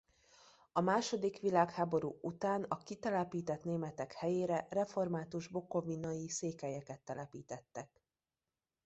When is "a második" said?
0.71-1.39